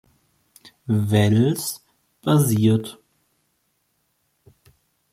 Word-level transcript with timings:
Wells 0.87 1.85
basiert. 2.23 2.97